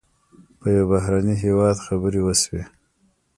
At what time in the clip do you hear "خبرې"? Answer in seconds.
1.85-2.21